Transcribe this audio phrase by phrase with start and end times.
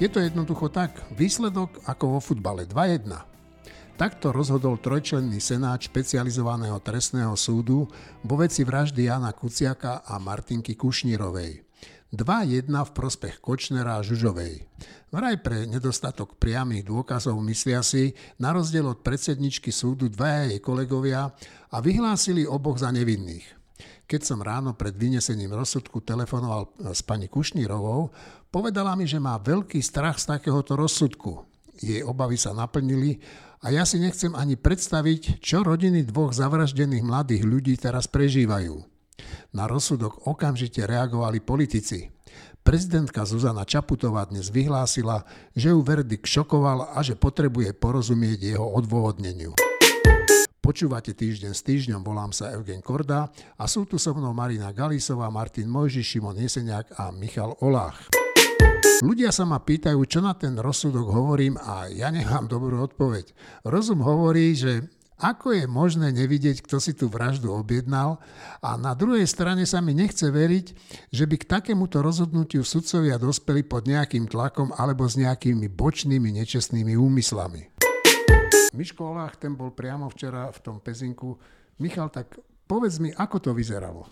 [0.00, 3.04] Je to jednoducho tak, výsledok ako vo futbale 2-1.
[4.00, 7.84] Takto rozhodol trojčlenný senát špecializovaného trestného súdu
[8.24, 11.68] vo veci vraždy Jana Kuciaka a Martinky Kušnírovej.
[12.16, 14.64] 2-1 v prospech Kočnera a Žužovej.
[15.12, 21.28] Vraj pre nedostatok priamých dôkazov myslia si, na rozdiel od predsedničky súdu dvaja jej kolegovia
[21.68, 23.60] a vyhlásili oboch za nevinných.
[24.10, 28.10] Keď som ráno pred vynesením rozsudku telefonoval s pani Kušnírovou,
[28.50, 31.46] povedala mi, že má veľký strach z takéhoto rozsudku.
[31.80, 33.22] Jej obavy sa naplnili
[33.64, 38.84] a ja si nechcem ani predstaviť, čo rodiny dvoch zavraždených mladých ľudí teraz prežívajú.
[39.56, 42.12] Na rozsudok okamžite reagovali politici.
[42.60, 45.24] Prezidentka Zuzana Čaputová dnes vyhlásila,
[45.56, 49.56] že ju verdikt šokoval a že potrebuje porozumieť jeho odôvodneniu.
[50.60, 55.32] Počúvate týždeň s týždňom, volám sa Eugen Korda a sú tu so mnou Marina Galisová,
[55.32, 58.29] Martin Mojži, Šimon Jeseniak a Michal Olách.
[59.00, 63.32] Ľudia sa ma pýtajú, čo na ten rozsudok hovorím a ja nemám dobrú odpoveď.
[63.64, 68.20] Rozum hovorí, že ako je možné nevidieť, kto si tú vraždu objednal
[68.60, 70.66] a na druhej strane sa mi nechce veriť,
[71.12, 76.92] že by k takémuto rozhodnutiu sudcovia dospeli pod nejakým tlakom alebo s nejakými bočnými nečestnými
[76.92, 77.72] úmyslami.
[78.76, 81.40] Miško Olách, ten bol priamo včera v tom Pezinku.
[81.80, 82.36] Michal, tak
[82.68, 84.04] povedz mi, ako to vyzeralo.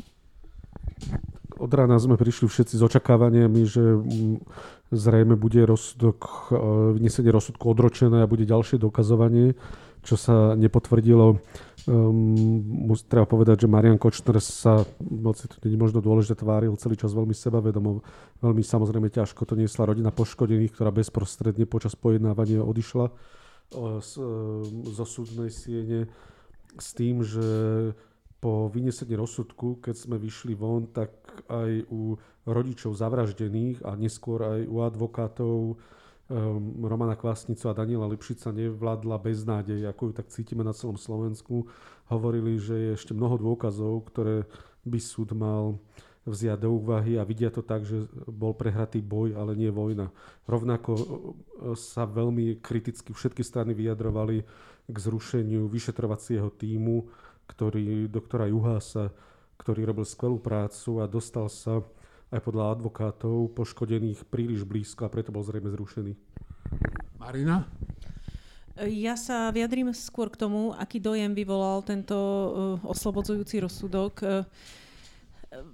[1.58, 4.36] Od rána sme prišli všetci s očakávaniami, že mm,
[4.94, 6.58] zrejme bude rozsudok, e,
[6.96, 9.58] vynesenie rozsudku odročené a bude ďalšie dokazovanie
[10.08, 11.36] čo sa nepotvrdilo.
[11.88, 17.12] Um, treba povedať, že Marian Kočner sa, moc to nie možno dôležité, tváril celý čas
[17.12, 18.04] veľmi sebavedomo.
[18.40, 23.12] Veľmi samozrejme ťažko to niesla rodina poškodených, ktorá bezprostredne počas pojednávania odišla
[24.00, 24.12] z,
[24.96, 26.08] zo súdnej siene
[26.76, 27.44] s tým, že
[28.38, 31.10] po vynesení rozsudku, keď sme vyšli von, tak
[31.50, 32.14] aj u
[32.46, 35.76] rodičov zavraždených a neskôr aj u advokátov um,
[36.86, 41.66] Romana Kvasnicu a Daniela Lipšica nevládla beznádej, ako ju tak cítime na celom Slovensku.
[42.06, 44.46] Hovorili, že je ešte mnoho dôkazov, ktoré
[44.86, 45.82] by súd mal
[46.28, 50.12] vziať do úvahy a vidia to tak, že bol prehratý boj, ale nie vojna.
[50.44, 51.04] Rovnako e,
[51.74, 54.44] sa veľmi kriticky všetky strany vyjadrovali
[54.88, 57.08] k zrušeniu vyšetrovacieho týmu,
[57.48, 59.10] ktorý, doktora Juhása,
[59.58, 61.82] ktorý robil skvelú prácu a dostal sa
[62.28, 66.12] aj podľa advokátov poškodených príliš blízko a preto bol zrejme zrušený.
[67.16, 67.64] Marina?
[68.78, 72.50] Ja sa vyjadrím skôr k tomu, aký dojem vyvolal tento uh,
[72.86, 74.14] oslobodzujúci rozsudok.
[74.22, 74.46] Uh,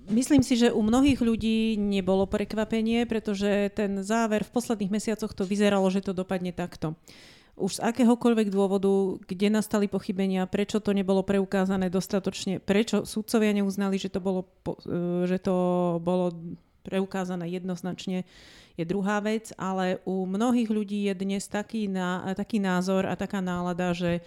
[0.08, 5.44] myslím si, že u mnohých ľudí nebolo prekvapenie, pretože ten záver v posledných mesiacoch to
[5.44, 6.96] vyzeralo, že to dopadne takto.
[6.96, 13.54] Uh, už z akéhokoľvek dôvodu, kde nastali pochybenia, prečo to nebolo preukázané dostatočne, prečo sudcovia
[13.54, 14.42] neuznali, že to bolo,
[14.87, 15.54] e, že to
[16.03, 16.34] bolo
[16.82, 18.26] preukázané jednoznačne,
[18.75, 23.38] je druhá vec, ale u mnohých ľudí je dnes taký, ná, taký názor a taká
[23.38, 24.19] nálada, že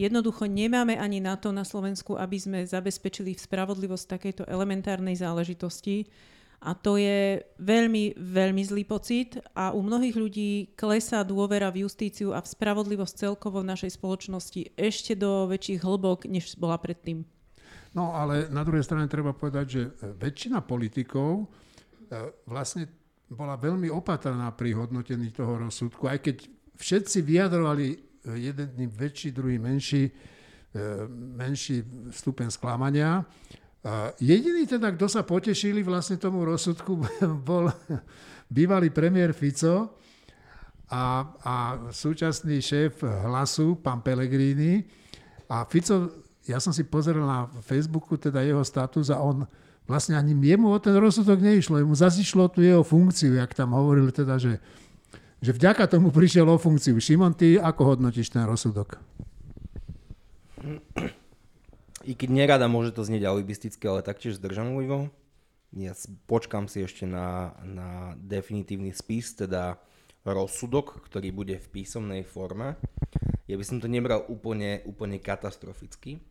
[0.00, 6.08] jednoducho nemáme ani na to na Slovensku, aby sme zabezpečili spravodlivosť takejto elementárnej záležitosti
[6.62, 12.30] a to je veľmi, veľmi zlý pocit a u mnohých ľudí klesá dôvera v justíciu
[12.30, 17.26] a v spravodlivosť celkovo v našej spoločnosti ešte do väčších hlbok, než bola predtým.
[17.98, 19.82] No ale na druhej strane treba povedať, že
[20.22, 21.46] väčšina politikov e,
[22.46, 22.86] vlastne
[23.26, 26.36] bola veľmi opatrná pri hodnotení toho rozsudku, aj keď
[26.78, 27.96] všetci vyjadrovali e,
[28.38, 30.12] jeden väčší, druhý menší, e,
[31.10, 31.82] menší
[32.14, 33.26] stupen sklamania,
[34.22, 37.02] Jediný teda, kto sa potešili vlastne tomu rozsudku,
[37.48, 37.66] bol
[38.46, 39.98] bývalý premiér Fico
[40.86, 41.54] a, a
[41.90, 44.86] súčasný šéf hlasu, pán Pellegrini.
[45.50, 46.14] A Fico,
[46.46, 49.42] ja som si pozrel na Facebooku teda jeho status a on
[49.90, 51.82] vlastne ani jemu o ten rozsudok neišlo.
[51.82, 54.62] Jemu zazišlo tu jeho funkciu, jak tam hovoril teda, že,
[55.42, 57.02] že vďaka tomu prišiel o funkciu.
[57.02, 58.94] Šimon, ty ako hodnotíš ten rozsudok?
[62.02, 65.14] I keď nerada môže to znieť alibisticky, ale taktiež zdržanlivo.
[65.72, 65.96] Ja
[66.26, 69.78] počkam si ešte na, na definitívny spis, teda
[70.26, 72.76] rozsudok, ktorý bude v písomnej forme.
[73.46, 76.22] Ja by som to nebral úplne, úplne katastroficky,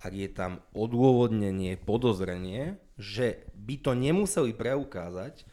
[0.00, 5.44] ak je tam odôvodnenie, podozrenie, že by to nemuseli preukázať,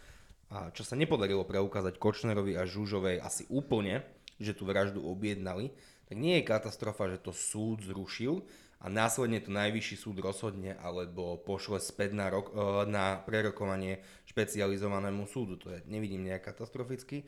[0.53, 4.05] a čo sa nepodarilo preukázať Kočnerovi a Žužovej asi úplne,
[4.37, 5.73] že tú vraždu objednali,
[6.05, 8.45] tak nie je katastrofa, že to súd zrušil,
[8.83, 15.25] a následne to najvyšší súd rozhodne alebo pošle späť na, rok, e, na prerokovanie špecializovanému
[15.25, 15.55] súdu.
[15.63, 17.23] To je, nevidím nejak katastroficky.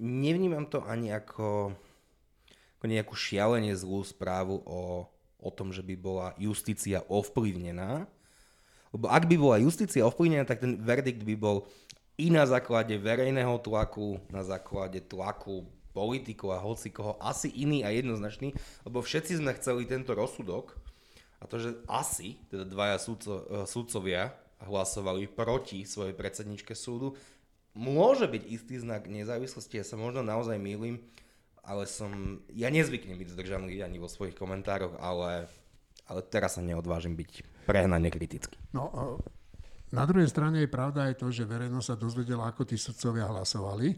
[0.00, 1.76] Nevnímam to ani ako,
[2.80, 5.06] ako nejakú šialene zlú správu o,
[5.40, 8.08] o tom, že by bola justícia ovplyvnená.
[8.90, 11.68] Lebo ak by bola justícia ovplyvnená, tak ten verdikt by bol
[12.16, 17.88] i na základe verejného tlaku, na základe tlaku politikov a hoci koho, asi iný a
[17.88, 18.52] jednoznačný,
[18.84, 20.76] lebo všetci sme chceli tento rozsudok
[21.40, 24.36] a to, že asi, teda dvaja súdco, eh, súdcovia
[24.68, 27.16] hlasovali proti svojej predsedničke súdu,
[27.72, 31.00] môže byť istý znak nezávislosti, ja sa možno naozaj mýlim,
[31.60, 35.50] ale som, ja nezvyknem byť zdržaný ani vo svojich komentároch, ale,
[36.08, 38.56] ale teraz sa neodvážim byť prehnane kritický.
[38.70, 39.18] No,
[39.90, 43.94] na druhej strane je pravda aj to, že verejnosť sa dozvedela, ako tí sudcovia hlasovali.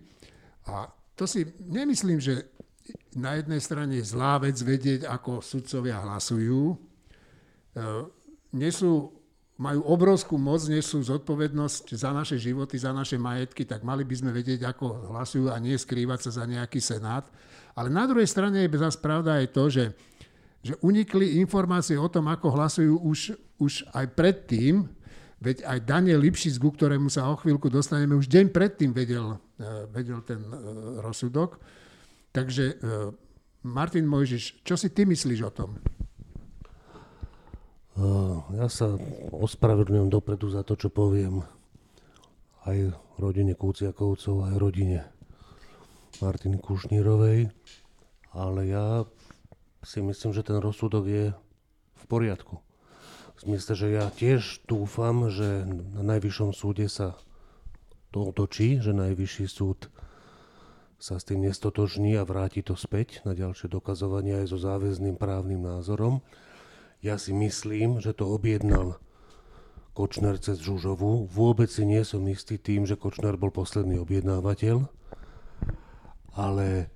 [0.68, 2.46] A to si nemyslím, že
[3.18, 6.72] na jednej strane je zlá vec vedieť, ako sudcovia hlasujú.
[6.72, 6.76] E,
[8.54, 9.10] nesú,
[9.58, 14.30] majú obrovskú moc, nesú zodpovednosť za naše životy, za naše majetky, tak mali by sme
[14.30, 17.26] vedieť, ako hlasujú a nie skrývať sa za nejaký senát.
[17.74, 19.84] Ale na druhej strane je zase pravda aj to, že,
[20.62, 23.18] že unikli informácie o tom, ako hlasujú už,
[23.58, 24.86] už aj predtým,
[25.38, 29.38] Veď aj Daniel Lipšic, ku ktorému sa o chvíľku dostaneme, už deň predtým vedel,
[29.90, 30.56] vedel ten e,
[31.02, 31.58] rozsudok.
[32.30, 32.74] Takže e,
[33.66, 35.70] Martin Mojžiš, čo si ty myslíš o tom?
[38.54, 38.94] Ja sa
[39.34, 41.42] ospravedlňujem dopredu za to, čo poviem
[42.62, 45.02] aj rodine Kúciakovcov, aj rodine
[46.22, 47.50] Martiny Kušnírovej,
[48.30, 49.02] ale ja
[49.82, 51.24] si myslím, že ten rozsudok je
[51.98, 52.62] v poriadku.
[53.34, 57.18] V zmysle, že ja tiež dúfam, že na Najvyššom súde sa
[58.10, 59.92] to otočí, že Najvyšší súd
[60.98, 65.62] sa s tým nestotožní a vráti to späť na ďalšie dokazovanie aj so záväzným právnym
[65.62, 66.26] názorom.
[66.98, 68.98] Ja si myslím, že to objednal
[69.94, 71.30] Kočner cez Žužovu.
[71.30, 74.90] Vôbec si nie som istý tým, že Kočner bol posledný objednávateľ,
[76.34, 76.90] ale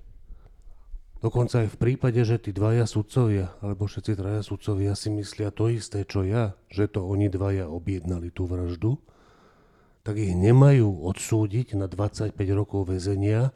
[1.23, 5.71] Dokonca aj v prípade, že tí dvaja sudcovia, alebo všetci traja sudcovia si myslia to
[5.71, 8.99] isté, čo ja, že to oni dvaja objednali tú vraždu,
[10.03, 13.55] tak ich nemajú odsúdiť na 25 rokov väzenia,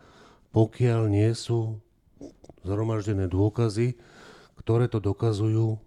[0.55, 1.83] pokiaľ nie sú
[2.63, 3.99] zhromaždené dôkazy,
[4.63, 5.79] ktoré to dokazujú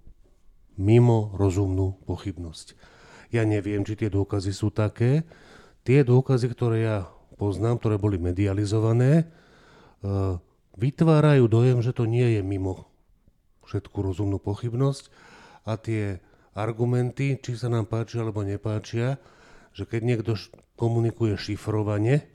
[0.76, 2.76] mimo rozumnú pochybnosť.
[3.32, 5.24] Ja neviem, či tie dôkazy sú také.
[5.84, 6.96] Tie dôkazy, ktoré ja
[7.40, 9.28] poznám, ktoré boli medializované,
[10.04, 10.36] uh,
[10.76, 12.88] vytvárajú dojem, že to nie je mimo
[13.64, 15.08] všetku rozumnú pochybnosť
[15.64, 16.18] a tie
[16.52, 19.16] argumenty, či sa nám páčia alebo nepáčia,
[19.70, 20.32] že keď niekto
[20.74, 22.26] komunikuje šifrovane,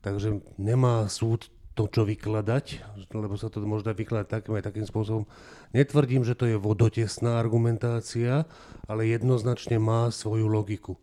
[0.00, 2.82] takže nemá súd to, čo vykladať,
[3.14, 5.24] lebo sa to možno vykladať takým aj takým spôsobom.
[5.72, 8.44] Netvrdím, že to je vodotesná argumentácia,
[8.84, 11.00] ale jednoznačne má svoju logiku.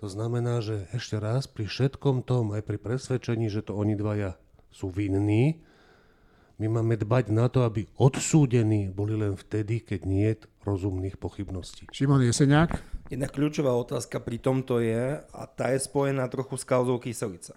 [0.00, 4.40] To znamená, že ešte raz pri všetkom tom, aj pri presvedčení, že to oni dvaja
[4.72, 5.60] sú vinní,
[6.60, 11.88] my máme dbať na to, aby odsúdení boli len vtedy, keď nie je rozumných pochybností.
[11.90, 12.76] Šimon Jeseniak?
[13.08, 17.56] Jedna kľúčová otázka pri tomto je, a tá je spojená trochu s kauzou kyselica.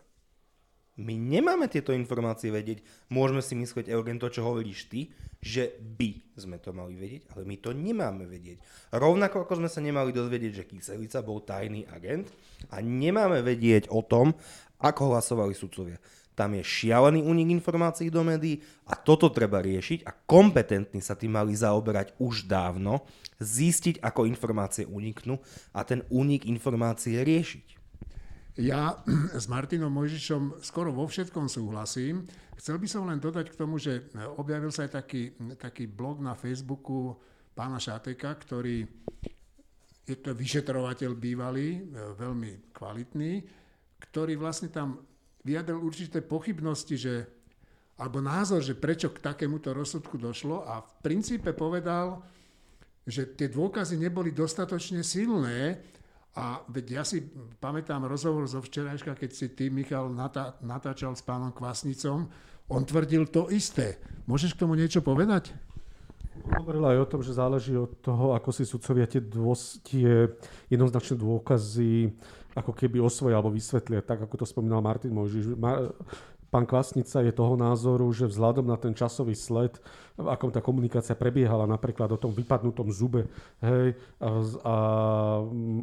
[0.94, 2.86] My nemáme tieto informácie vedieť.
[3.10, 5.10] Môžeme si myslieť, Eugen, to, čo hovoríš ty,
[5.42, 8.62] že by sme to mali vedieť, ale my to nemáme vedieť.
[8.94, 12.30] Rovnako ako sme sa nemali dozvedieť, že Kyselica bol tajný agent
[12.70, 14.38] a nemáme vedieť o tom,
[14.78, 15.98] ako hlasovali sudcovia.
[16.34, 18.58] Tam je šialený únik informácií do médií
[18.90, 23.06] a toto treba riešiť a kompetentní sa tým mali zaoberať už dávno,
[23.38, 25.38] zistiť, ako informácie uniknú
[25.78, 27.68] a ten únik informácií riešiť.
[28.58, 28.98] Ja
[29.42, 32.26] s Martinom Mojžišom skoro vo všetkom súhlasím.
[32.58, 36.38] Chcel by som len dodať k tomu, že objavil sa aj taký, taký blog na
[36.38, 37.18] Facebooku
[37.54, 38.86] pána Šateka, ktorý
[40.04, 41.80] je to vyšetrovateľ bývalý,
[42.20, 43.40] veľmi kvalitný,
[44.04, 45.00] ktorý vlastne tam
[45.44, 47.16] vyjadril určité pochybnosti, že,
[48.00, 52.24] alebo názor, že prečo k takémuto rozsudku došlo a v princípe povedal,
[53.04, 55.84] že tie dôkazy neboli dostatočne silné
[56.34, 57.22] a veď ja si
[57.62, 62.32] pamätám rozhovor zo včerajška, keď si ty, Michal, natá, natáčal s pánom Kvasnicom,
[62.72, 64.00] on tvrdil to isté.
[64.26, 65.54] Môžeš k tomu niečo povedať?
[66.44, 70.26] Hovoril aj o tom, že záleží od toho, ako si sudcovia tie, dôs, tie
[70.74, 72.10] jednoznačné dôkazy
[72.54, 75.58] ako keby osvoja alebo vysvetlia, tak ako to spomínal Martin Mojžiš.
[76.54, 79.82] Pán Kvasnica je toho názoru, že vzhľadom na ten časový sled,
[80.14, 83.26] v akom tá komunikácia prebiehala, napríklad o tom vypadnutom zube,
[83.66, 84.30] hej, a,
[84.62, 84.76] a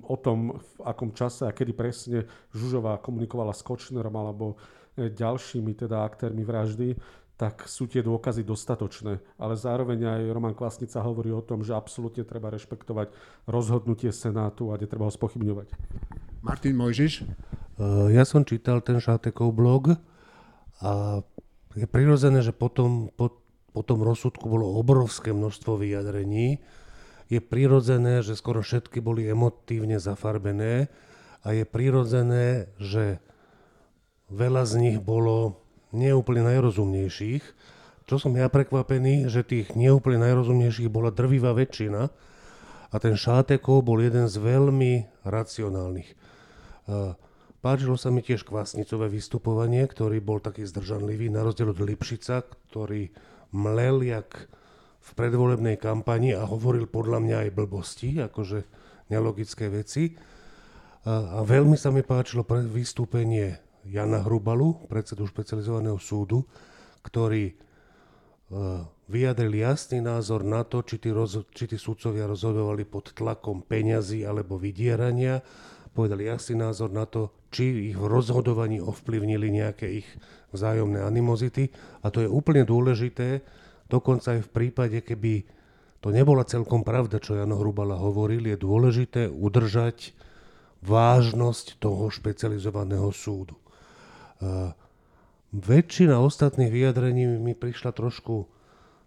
[0.06, 4.54] o tom, v akom čase a kedy presne Žužová komunikovala s Kočnerom alebo
[4.94, 6.94] e, ďalšími teda aktérmi vraždy,
[7.40, 9.16] tak sú tie dôkazy dostatočné.
[9.40, 13.16] Ale zároveň aj Roman Kvasnica hovorí o tom, že absolútne treba rešpektovať
[13.48, 15.72] rozhodnutie Senátu a netreba ho spochybňovať.
[16.44, 17.24] Martin Mojžiš?
[18.12, 19.96] Ja som čítal ten Šátekov blog
[20.84, 21.24] a
[21.72, 23.40] je prirodzené, že potom, po,
[23.72, 26.60] po tom rozsudku bolo obrovské množstvo vyjadrení.
[27.32, 30.92] Je prirodzené, že skoro všetky boli emotívne zafarbené
[31.40, 33.16] a je prirodzené, že
[34.28, 35.59] veľa z nich bolo
[35.90, 37.44] neúplne najrozumnejších.
[38.06, 42.10] Čo som ja prekvapený, že tých neúplne najrozumnejších bola drvivá väčšina
[42.90, 46.10] a ten Šátekov bol jeden z veľmi racionálnych.
[47.60, 52.42] Páčilo sa mi tiež kvasnicové vystupovanie, ktorý bol taký zdržanlivý, na rozdiel od Lipšica,
[52.72, 53.14] ktorý
[53.54, 54.50] mlel jak
[55.00, 58.58] v predvolebnej kampani a hovoril podľa mňa aj blbosti, akože
[59.12, 60.18] nelogické veci.
[61.06, 66.44] A, veľmi sa mi páčilo pre vystúpenie Jana Hrubalu, predsedu špecializovaného súdu,
[67.00, 73.16] ktorý uh, vyjadril jasný názor na to, či tí, roz, či tí sudcovia rozhodovali pod
[73.16, 75.40] tlakom peňazí alebo vydierania.
[75.90, 80.08] Povedali jasný názor na to, či ich v rozhodovaní ovplyvnili nejaké ich
[80.54, 81.72] vzájomné animozity.
[82.06, 83.42] A to je úplne dôležité,
[83.90, 85.42] dokonca aj v prípade, keby
[86.00, 90.16] to nebola celkom pravda, čo Jano Hrubala hovoril, je dôležité udržať
[90.80, 93.58] vážnosť toho špecializovaného súdu.
[94.40, 94.72] Uh,
[95.52, 98.48] väčšina ostatných vyjadrení mi prišla trošku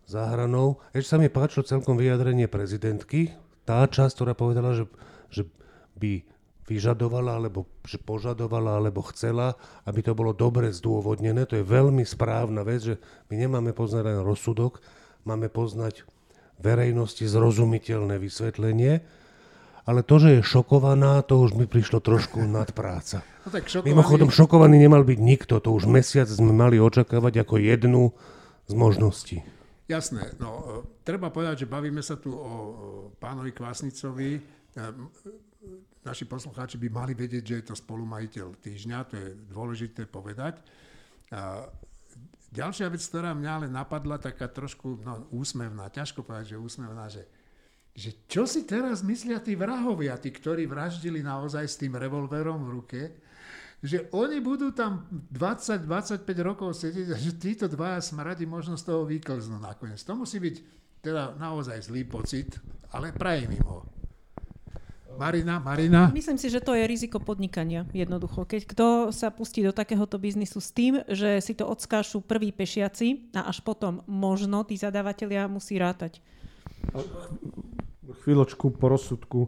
[0.06, 0.78] záhranou.
[0.94, 3.34] Ešte sa mi páčilo celkom vyjadrenie prezidentky.
[3.64, 4.86] Tá časť, ktorá povedala, že,
[5.32, 5.48] že
[5.98, 6.22] by
[6.68, 11.48] vyžadovala, alebo že požadovala, alebo chcela, aby to bolo dobre zdôvodnené.
[11.48, 12.96] To je veľmi správna vec, že
[13.32, 14.84] my nemáme poznať len rozsudok,
[15.28, 16.08] máme poznať
[16.60, 19.23] verejnosti zrozumiteľné vysvetlenie
[19.84, 23.24] ale to, že je šokovaná, to už mi prišlo trošku nadpráca.
[23.44, 23.92] No tak šokovaný...
[23.92, 28.16] Mimochodom, šokovaný nemal byť nikto, to už mesiac sme mali očakávať ako jednu
[28.68, 29.38] z možností.
[29.92, 30.64] Jasné, no e,
[31.04, 32.54] treba povedať, že bavíme sa tu o
[33.20, 34.40] pánovi Kvásnicovi.
[34.40, 34.42] E,
[36.08, 40.60] naši poslucháči by mali vedieť, že je to spolumajiteľ týždňa, to je dôležité povedať.
[42.54, 47.26] Ďalšia vec, ktorá mňa ale napadla, taká trošku no, úsmevná, ťažko povedať, že úsmevná, že
[47.94, 52.74] že čo si teraz myslia tí vrahovia, tí, ktorí vraždili naozaj s tým revolverom v
[52.74, 53.02] ruke,
[53.84, 59.06] že oni budú tam 20-25 rokov sedieť a že títo dvaja smradi možno z toho
[59.06, 60.02] vyklznú nakoniec.
[60.08, 60.56] To musí byť
[61.04, 62.58] teda naozaj zlý pocit,
[62.96, 63.86] ale prajem im ho.
[65.14, 66.10] Marina, Marina?
[66.10, 68.50] Myslím si, že to je riziko podnikania jednoducho.
[68.50, 73.30] Keď kto sa pustí do takéhoto biznisu s tým, že si to odskášu prví pešiaci
[73.38, 76.18] a až potom možno tí zadávateľia musí rátať
[78.24, 79.40] chvíľočku po rozsudku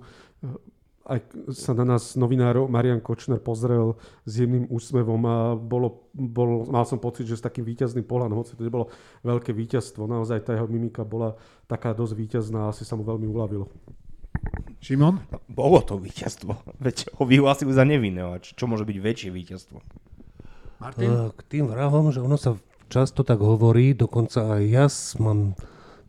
[0.44, 1.22] eh, aj
[1.54, 3.94] sa na nás novinár Marian Kočner pozrel
[4.26, 8.58] s jemným úsmevom a bolo, bol, mal som pocit, že s takým víťazným pohľadom, hoci
[8.58, 8.90] to nebolo
[9.22, 11.38] veľké víťazstvo, naozaj tá jeho mimika bola
[11.70, 13.70] taká dosť víťazná a asi sa mu veľmi uľavilo.
[14.82, 15.22] Šimon?
[15.46, 16.58] Bolo to víťazstvo.
[16.86, 18.42] Veď ho vyhlásil za nevinného.
[18.42, 19.78] Čo môže byť väčšie víťazstvo?
[20.82, 21.10] Martin?
[21.10, 22.58] Eh, k tým vrahom, že ono sa
[22.90, 24.86] často tak hovorí, dokonca aj ja
[25.22, 25.54] mám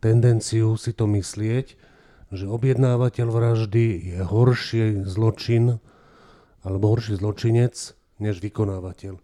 [0.01, 1.77] tendenciu si to myslieť,
[2.35, 5.79] že objednávateľ vraždy je horší zločin
[6.67, 9.15] alebo horší zločinec než vykonávateľ.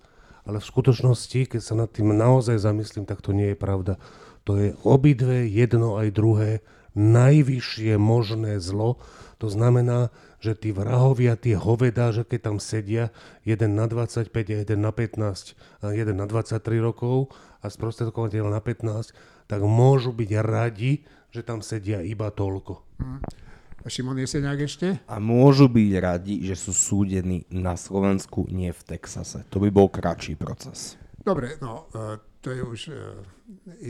[0.43, 3.99] Ale v skutočnosti, keď sa nad tým naozaj zamyslím, tak to nie je pravda.
[4.47, 6.51] To je obidve, jedno aj druhé,
[6.99, 8.99] najvyššie možné zlo.
[9.39, 10.11] To znamená,
[10.43, 13.15] že tí vrahovia, tie hovedá, že keď tam sedia,
[13.47, 17.31] jeden na 25 a jeden na 15 a jeden na 23 rokov
[17.63, 19.15] a sprostredkovateľ na 15,
[19.47, 22.92] tak môžu byť radi, že tam sedia iba toľko.
[23.83, 25.03] A Šimon Jeseniak ešte?
[25.11, 29.43] A môžu byť radi, že sú súdení na Slovensku, nie v Texase.
[29.51, 30.95] To by bol kratší proces.
[31.19, 32.95] Dobre, no e, to je už e,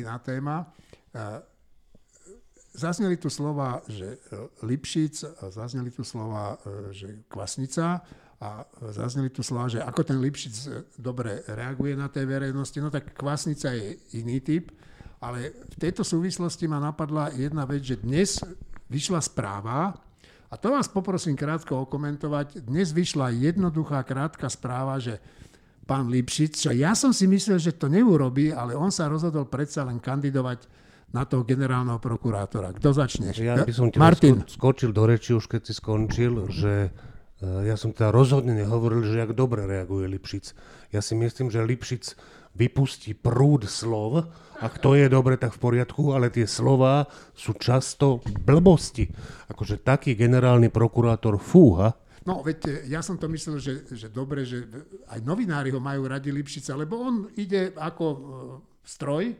[0.00, 0.64] iná téma.
[0.64, 1.44] E,
[2.72, 4.16] zazneli tu slova, že
[4.64, 6.56] Lipšic, zazneli tu slova,
[6.88, 8.00] že Kvasnica
[8.40, 8.64] a
[8.96, 10.54] zazneli tu slova, že ako ten Lipšic
[10.96, 14.72] dobre reaguje na tej verejnosti, no tak Kvasnica je iný typ
[15.22, 18.42] ale v tejto súvislosti ma napadla jedna vec, že dnes
[18.92, 19.96] vyšla správa,
[20.52, 25.16] a to vás poprosím krátko okomentovať, dnes vyšla jednoduchá krátka správa, že
[25.88, 29.88] pán Lipšic, čo ja som si myslel, že to neurobí, ale on sa rozhodol predsa
[29.88, 30.68] len kandidovať
[31.12, 32.76] na toho generálneho prokurátora.
[32.76, 33.32] Kto začne?
[33.32, 34.44] Ja by som Martin.
[34.44, 39.20] skočil do reči už keď si skončil, že e, ja som teda rozhodne nehovoril, že
[39.20, 40.52] jak dobre reaguje Lipšic.
[40.92, 42.16] Ja si myslím, že Lipšic
[42.52, 44.28] vypustí prúd slov,
[44.62, 49.10] ak to je dobre, tak v poriadku, ale tie slova sú často blbosti.
[49.50, 54.62] Akože taký generálny prokurátor fúha, No, veď ja som to myslel, že, že dobre, že
[55.10, 58.18] aj novinári ho majú radi Lipšica, lebo on ide ako e,
[58.86, 59.34] stroj,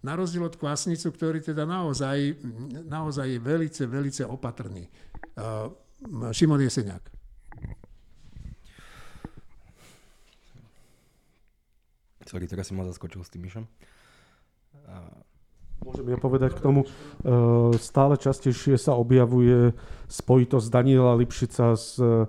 [0.00, 2.40] na rozdiel od Kvasnicu, ktorý teda naozaj,
[2.88, 4.88] naozaj je velice, velice opatrný.
[5.36, 5.68] Uh,
[6.32, 7.09] Šimon Jeseniak.
[12.30, 13.66] Sorry, teraz som ma zaskočil s tým myšom.
[15.82, 16.88] Môžem ja povedať k tomu, e,
[17.80, 19.72] stále častejšie sa objavuje
[20.12, 22.28] spojitosť Daniela Lipšica s e,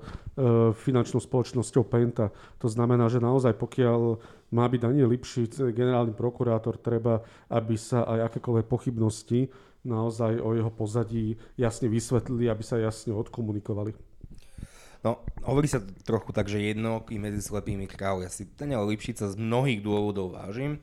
[0.74, 2.32] finančnou spoločnosťou Penta.
[2.64, 4.24] To znamená, že naozaj pokiaľ
[4.56, 9.52] má byť Daniel Lipšic generálny prokurátor, treba, aby sa aj akékoľvek pochybnosti
[9.84, 14.11] naozaj o jeho pozadí jasne vysvetlili, aby sa jasne odkomunikovali.
[15.02, 18.26] No, hovorí sa trochu tak, že jednoký medzi slepými kráľ.
[18.26, 20.78] Ja si Daniel Lipšica z mnohých dôvodov vážim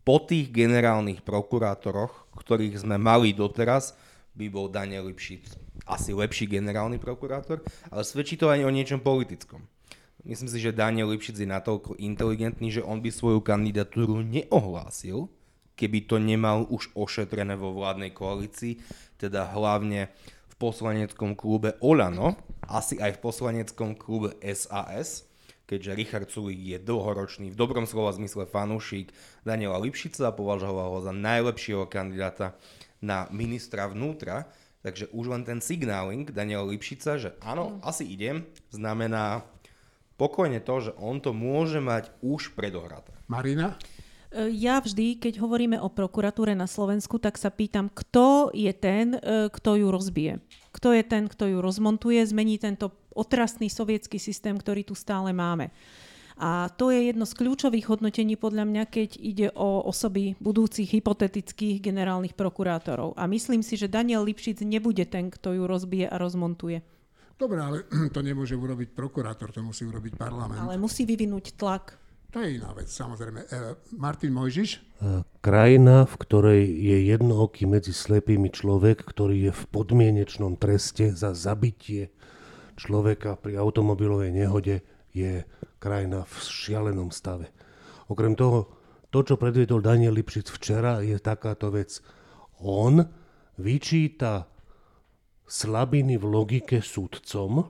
[0.00, 3.92] po tých generálnych prokurátoroch, ktorých sme mali doteraz,
[4.32, 5.44] by bol Daniel Lipšic
[5.84, 7.60] asi lepší generálny prokurátor,
[7.92, 9.60] ale svedčí to aj o niečom politickom.
[10.24, 15.28] Myslím si, že Daniel Lipšic je natoľko inteligentný, že on by svoju kandidatúru neohlásil,
[15.76, 18.80] keby to nemal už ošetrené vo vládnej koalícii,
[19.16, 20.12] teda hlavne
[20.48, 22.36] v poslaneckom klube Olano,
[22.70, 25.26] asi aj v poslaneckom klube SAS,
[25.66, 29.10] keďže Richard Sulik je dlhoročný, v dobrom slova zmysle fanúšik
[29.42, 32.54] Daniela Lipšica a považoval ho za najlepšieho kandidáta
[33.02, 34.46] na ministra vnútra.
[34.80, 37.84] Takže už len ten signaling Daniela Lipšica, že áno, mm.
[37.84, 39.44] asi idem, znamená
[40.16, 43.12] pokojne to, že on to môže mať už predohraté.
[43.28, 43.76] Marina?
[44.30, 49.18] E, ja vždy, keď hovoríme o prokuratúre na Slovensku, tak sa pýtam, kto je ten,
[49.18, 50.38] e, kto ju rozbije.
[50.70, 55.74] Kto je ten, kto ju rozmontuje, zmení tento otrasný sovietský systém, ktorý tu stále máme.
[56.40, 61.84] A to je jedno z kľúčových hodnotení podľa mňa, keď ide o osoby budúcich hypotetických
[61.84, 63.12] generálnych prokurátorov.
[63.20, 66.80] A myslím si, že Daniel Lipšic nebude ten, kto ju rozbije a rozmontuje.
[67.36, 67.84] Dobre, ale
[68.16, 70.64] to nemôže urobiť prokurátor, to musí urobiť parlament.
[70.64, 72.00] Ale musí vyvinúť tlak.
[72.30, 73.40] To je iná vec, samozrejme.
[73.42, 74.70] E, Martin Mojžiš?
[74.78, 74.80] E,
[75.42, 82.14] krajina, v ktorej je jednooký medzi slepými človek, ktorý je v podmienečnom treste za zabitie
[82.80, 84.80] človeka pri automobilovej nehode
[85.12, 85.44] je
[85.76, 87.52] krajina v šialenom stave.
[88.08, 88.72] Okrem toho,
[89.12, 92.00] to, čo predviedol Daniel Lipšic včera, je takáto vec.
[92.64, 93.04] On
[93.60, 94.48] vyčíta
[95.44, 97.68] slabiny v logike súdcom,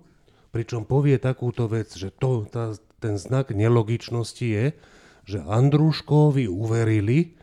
[0.53, 4.77] pričom povie takúto vec, že to, tá, ten znak nelogičnosti je,
[5.25, 7.35] že Andrúškovi uverili,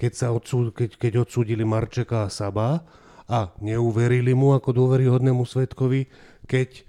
[0.00, 2.82] keď, sa odsúd, keď, keď odsúdili Marčeka a Saba
[3.28, 6.08] a neuverili mu ako dôveryhodnému svetkovi,
[6.44, 6.84] keď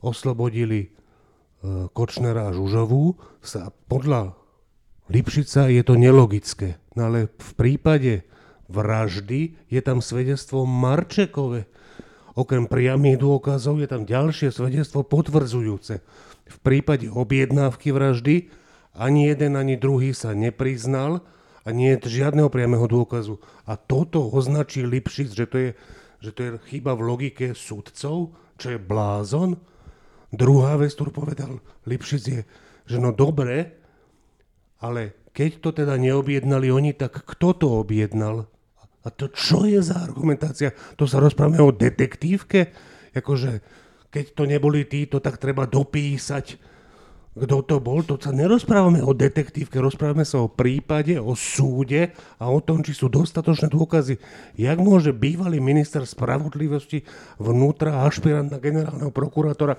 [0.00, 0.88] oslobodili e,
[1.92, 4.40] Kočnera a Žužovú, sa podľa
[5.10, 6.78] Lipšica je to nelogické.
[6.94, 8.22] No ale v prípade
[8.70, 11.66] vraždy je tam svedectvo Marčekové.
[12.38, 15.98] Okrem priamých dôkazov je tam ďalšie svedectvo potvrdzujúce.
[16.50, 18.50] V prípade objednávky vraždy
[18.90, 21.22] ani jeden, ani druhý sa nepriznal
[21.62, 23.38] a nie je žiadneho priamého dôkazu.
[23.70, 25.70] A toto označí Lipšic, že to je,
[26.18, 29.56] že to je chyba v logike súdcov, čo je blázon.
[30.34, 32.40] Druhá vec, ktorú povedal Lipšic je,
[32.90, 33.78] že no dobre,
[34.82, 38.50] ale keď to teda neobjednali oni, tak kto to objednal?
[39.00, 40.74] A to čo je za argumentácia?
[40.98, 42.74] To sa rozprávame o detektívke?
[43.14, 43.62] Akože
[44.10, 46.58] keď to neboli títo, tak treba dopísať,
[47.30, 48.02] kto to bol.
[48.02, 52.10] To sa nerozprávame o detektívke, rozprávame sa o prípade, o súde
[52.42, 54.18] a o tom, či sú dostatočné dôkazy.
[54.58, 57.06] Jak môže bývalý minister spravodlivosti
[57.38, 59.78] vnútra ašpirant na generálneho prokurátora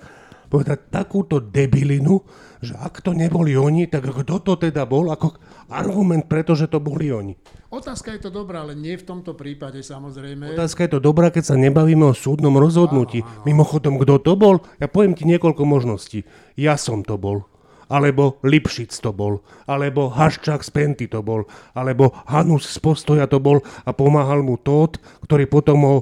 [0.52, 2.20] povedať takúto debilinu,
[2.60, 5.40] že ak to neboli oni, tak kto to teda bol ako
[5.72, 7.34] argument, pretože to boli oni.
[7.72, 10.52] Otázka je to dobrá, ale nie v tomto prípade samozrejme.
[10.52, 13.24] Otázka je to dobrá, keď sa nebavíme o súdnom rozhodnutí.
[13.24, 13.44] Áno, áno.
[13.48, 14.60] Mimochodom, kto to bol?
[14.84, 16.28] Ja poviem ti niekoľko možností.
[16.60, 17.48] Ja som to bol
[17.92, 21.44] alebo Lipšic to bol, alebo Haščák z Penty to bol,
[21.76, 24.96] alebo Hanus z Postoja to bol a pomáhal mu Tóth,
[25.28, 25.98] ktorý potom ho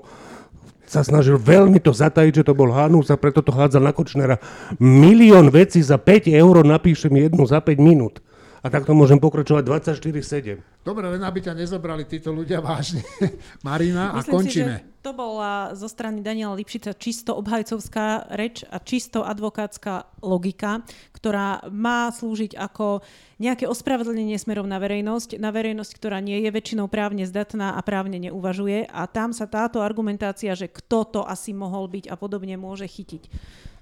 [0.89, 4.41] sa snažil veľmi to zatajiť, že to bol Hanus a preto to hádzal na Kočnera.
[4.81, 8.25] Milión vecí za 5 eur napíšem jednu za 5 minút.
[8.59, 10.83] A takto môžem pokračovať 24-7.
[10.83, 13.05] Dobre, len aby ťa nezobrali títo ľudia vážne.
[13.67, 14.75] Marina, Myslím a končíme.
[14.75, 20.83] Si, že to bola zo strany Daniela Lipšica čisto obhajcovská reč a čisto advokátska logika,
[21.15, 22.99] ktorá má slúžiť ako
[23.39, 28.19] nejaké ospravedlnenie smerom na verejnosť, na verejnosť, ktorá nie je väčšinou právne zdatná a právne
[28.19, 32.87] neuvažuje a tam sa táto argumentácia, že kto to asi mohol byť a podobne môže
[32.87, 33.31] chytiť.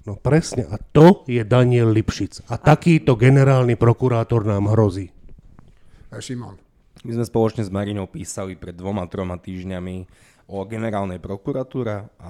[0.06, 2.46] No presne, a to je Daniel Lipšic.
[2.48, 5.10] A, a takýto generálny prokurátor nám hrozí.
[6.08, 6.56] A Šimon.
[7.06, 10.08] My sme spoločne s Marinou písali pred dvoma, troma týždňami
[10.48, 12.28] o generálnej prokuratúre a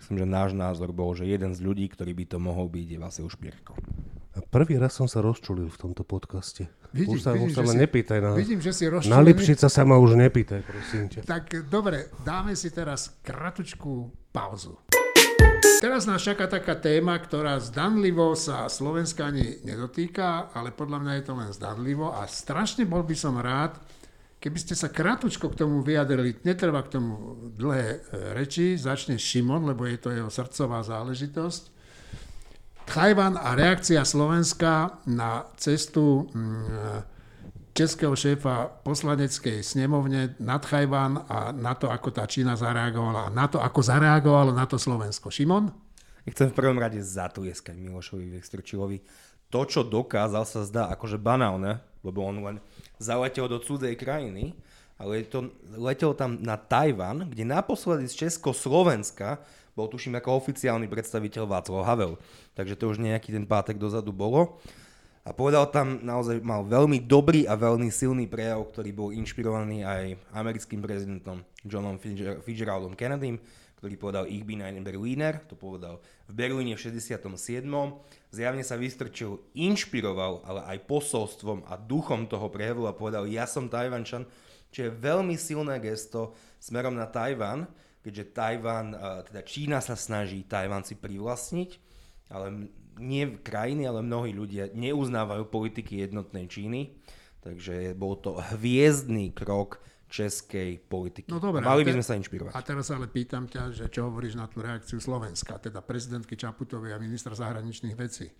[0.00, 2.98] myslím, že náš názor bol, že jeden z ľudí, ktorý by to mohol byť, je
[2.98, 3.76] Vasil Špierko.
[4.32, 6.70] A prvý raz som sa rozčulil v tomto podcaste.
[6.96, 9.68] Vidím, už sa, vidím, už sa ma si, nepýtaj na, vidím, že si na Lipšica
[9.68, 11.20] sa ma už nepýtaj, prosím ťa.
[11.28, 14.80] Tak dobre, dáme si teraz kratučku pauzu.
[15.78, 21.24] Teraz nás čaká taká téma, ktorá zdanlivo sa Slovenska ani nedotýka, ale podľa mňa je
[21.28, 23.78] to len zdanlivo a strašne bol by som rád,
[24.38, 27.98] Keby ste sa krátko k tomu vyjadrili, netreba k tomu dlhé e,
[28.38, 31.74] reči, začne Šimon, lebo je to jeho srdcová záležitosť.
[32.86, 37.18] Tajvan a reakcia Slovenska na cestu mm,
[37.78, 43.46] českého šéfa poslaneckej snemovne na Tajvan a na to, ako tá Čína zareagovala a na
[43.46, 45.30] to, ako zareagovalo na to Slovensko.
[45.30, 45.70] Šimon?
[46.26, 48.98] Chcem v prvom rade zatlieskať Milošovi Vekstrčilovi.
[49.48, 52.56] To, čo dokázal, sa zdá akože banálne, lebo on len
[52.96, 54.56] zaletel do cudzej krajiny,
[54.98, 59.38] ale to, letel tam na Tajvan, kde naposledy z Československa
[59.78, 62.18] bol tuším ako oficiálny predstaviteľ Václav Havel.
[62.58, 64.58] Takže to už nejaký ten pátek dozadu bolo.
[65.22, 70.16] A povedal tam, naozaj mal veľmi dobrý a veľmi silný prejav, ktorý bol inšpirovaný aj
[70.34, 72.00] americkým prezidentom Johnom
[72.42, 73.38] Fitzgeraldom Kennedym,
[73.78, 77.62] ktorý povedal Ich bin ein Berliner, to povedal v Berlíne v 67.
[78.34, 83.70] Zjavne sa vystrčil, inšpiroval, ale aj posolstvom a duchom toho prejavu a povedal ja som
[83.70, 84.26] Tajvančan,
[84.74, 87.70] čo je veľmi silné gesto smerom na Tajvan,
[88.02, 88.86] keďže Tajvan,
[89.30, 91.70] teda Čína sa snaží Tajvan si privlastniť,
[92.34, 96.98] ale nie krajiny, ale mnohí ľudia neuznávajú politiky jednotnej Číny,
[97.46, 99.78] takže bol to hviezdný krok
[100.08, 101.28] českej politiky.
[101.28, 102.56] No dobre, Mali by sme sa inšpirovať.
[102.56, 106.96] A teraz ale pýtam ťa, že čo hovoríš na tú reakciu Slovenska, teda prezidentky Čaputovej
[106.96, 108.32] a ministra zahraničných vecí.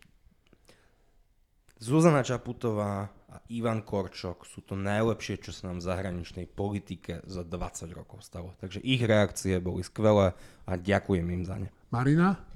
[1.78, 7.46] Zuzana Čaputová a Ivan Korčok sú to najlepšie, čo sa nám v zahraničnej politike za
[7.46, 8.56] 20 rokov stalo.
[8.58, 10.34] Takže ich reakcie boli skvelé
[10.66, 11.70] a ďakujem im za ne.
[11.94, 12.47] Marina?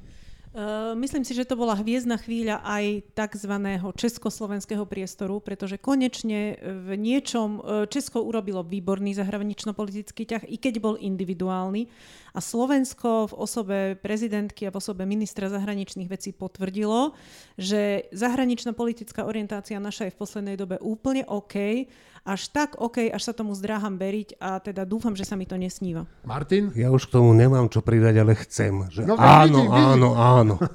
[0.53, 3.53] Uh, myslím si, že to bola hviezdna chvíľa aj tzv.
[3.97, 11.01] československého priestoru, pretože konečne v niečom uh, Česko urobilo výborný zahranično-politický ťah, i keď bol
[11.01, 11.89] individuálny.
[12.37, 17.17] A Slovensko v osobe prezidentky a v osobe ministra zahraničných vecí potvrdilo,
[17.57, 21.89] že zahraničná politická orientácia naša je v poslednej dobe úplne OK,
[22.23, 25.59] až tak OK, až sa tomu zdráham veriť a teda dúfam, že sa mi to
[25.59, 26.07] nesníva.
[26.23, 26.71] Martin?
[26.73, 28.87] Ja už k tomu nemám čo pridať, ale chcem.
[28.89, 29.91] Že No, áno, vidím, vidím.
[29.93, 30.55] áno, áno.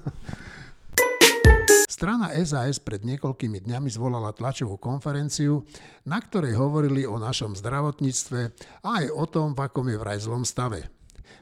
[1.87, 5.65] Strana SAS pred niekoľkými dňami zvolala tlačovú konferenciu,
[6.05, 8.39] na ktorej hovorili o našom zdravotníctve
[8.85, 10.93] a aj o tom, v akom je vraj zlom stave.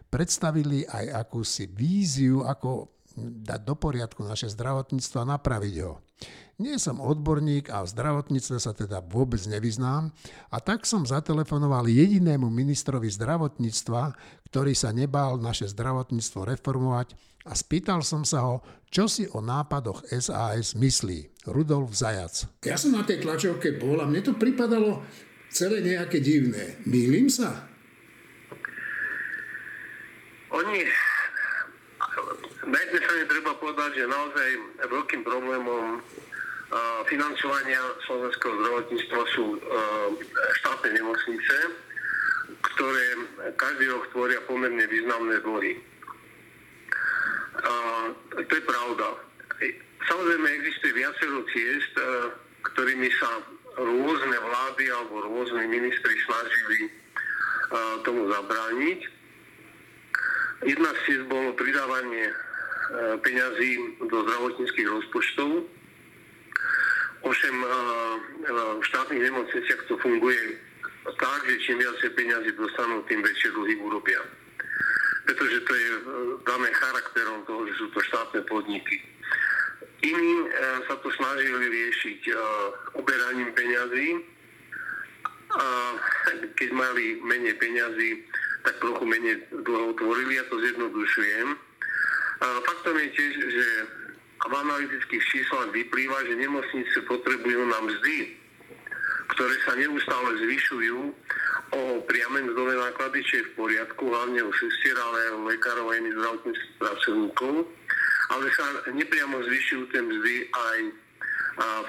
[0.08, 2.88] Predstavili aj akúsi víziu, ako
[3.18, 6.00] dať do poriadku naše zdravotníctvo a napraviť ho.
[6.56, 10.08] Nie som odborník a v zdravotníctve sa teda vôbec nevyznám
[10.48, 14.15] a tak som zatelefonoval jedinému ministrovi zdravotníctva,
[14.48, 17.12] ktorý sa nebál naše zdravotníctvo reformovať
[17.44, 21.52] a spýtal som sa ho, čo si o nápadoch SAS myslí.
[21.52, 22.48] Rudolf Zajac.
[22.63, 25.04] Ja som na tej tlačovke bol a mne to pripadalo
[25.52, 26.80] celé nejaké divné.
[26.88, 27.68] Mýlim sa?
[30.56, 30.88] Oni,
[32.63, 34.50] na jednej strane treba povedať, že naozaj
[34.88, 36.00] veľkým problémom
[37.06, 39.60] financovania slovenského zdravotníctva sú uh,
[40.62, 41.56] štátne nemocnice,
[42.73, 43.06] ktoré
[43.56, 45.73] každý rok tvoria pomerne významné dlhy.
[48.36, 49.08] To je pravda.
[50.06, 52.34] Samozrejme existuje viacero ciest, uh,
[52.73, 53.32] ktorými sa
[53.78, 56.89] rôzne vlády alebo rôzne ministri snažili
[58.06, 58.99] tomu zabrániť.
[60.63, 62.34] Jedna z ciest bolo pridávanie e,
[63.19, 63.71] peňazí
[64.08, 65.67] do zdravotníckých rozpočtov.
[67.26, 67.68] Ovšem e,
[68.78, 70.62] v štátnych nemocniciach to funguje
[71.18, 74.22] tak, že čím viacej peňazí dostanú, tým väčšie dlhy urobia.
[75.26, 76.02] Pretože to je e,
[76.46, 79.02] dané charakterom toho, že sú to štátne podniky.
[80.06, 80.54] Iní
[80.86, 82.30] sa to snažili riešiť
[82.94, 84.22] uberaním peňazí.
[85.50, 85.66] A
[86.54, 88.22] keď mali menej peňazí,
[88.62, 91.48] tak trochu menej dlho tvorili, ja to zjednodušujem.
[92.38, 93.68] A faktom je tiež, že
[94.46, 98.38] v analytických číslach vyplýva, že nemocnice potrebujú na mzdy,
[99.34, 101.00] ktoré sa neustále zvyšujú
[101.76, 105.86] o priame mzdové náklady, čo je v poriadku, hlavne u sestier, ale aj u lekárov
[105.90, 107.54] a iných zdravotníckých pracovníkov,
[108.32, 110.80] ale sa nepriamo zvyšujú tie mzdy aj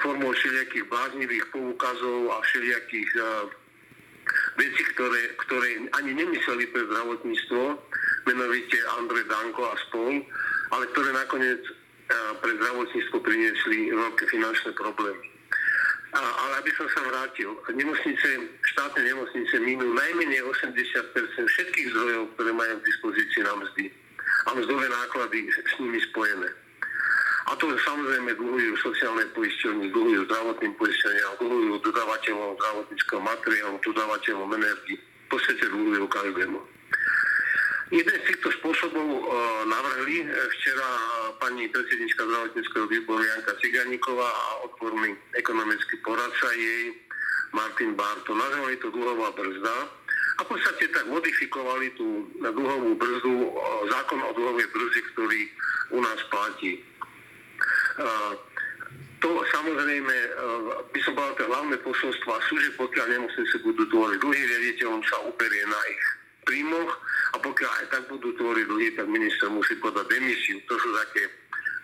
[0.01, 3.11] formou všelijakých bláznivých poukazov a všelijakých
[4.57, 7.62] veci, ktoré, ktoré ani nemysleli pre zdravotníctvo,
[8.27, 10.23] menovite Andrej Danko a spol,
[10.75, 11.62] ale ktoré nakoniec
[12.40, 15.27] pre zdravotníctvo priniesli veľké finančné problémy.
[16.16, 18.29] A, ale aby som sa vrátil, nemocnice,
[18.73, 23.85] štátne nemocnice minú najmenej 80% všetkých zdrojov, ktoré majú k dispozícii na mzdy
[24.47, 26.49] a mzdové náklady s nimi spojené.
[27.47, 34.99] A to samozrejme dlhujú sociálne poisťovne, dlhujú zdravotným poisťovniam, dlhujú dodávateľom zdravotníckého materiálu, dodávateľom energii.
[34.99, 36.59] V podstate dlhujú každému.
[37.87, 39.22] Jeden z týchto spôsobov uh,
[39.70, 40.88] navrhli včera
[41.38, 46.99] pani predsednička zdravotníckého výboru Janka Ciganíková a odborný ekonomický poradca jej
[47.55, 48.35] Martin Barto.
[48.35, 49.77] Nazvali to dlhová brzda
[50.37, 53.49] a v podstate tak modifikovali tú dlhovú brzdu, e,
[53.94, 55.40] zákon o dlhovej brzde, ktorý
[55.94, 56.83] u nás platí.
[59.22, 60.14] To samozrejme,
[60.92, 65.16] by som povedal, tie hlavné posolstva sú, že pokiaľ nemocnice budú tvoriť dlhý riaditeľom sa
[65.25, 66.15] uberie na ich
[66.46, 66.92] príjmoch
[67.35, 70.62] a pokiaľ aj tak budú tvoriť dlhý, tak minister musí podať demisiu.
[70.70, 71.22] To sú také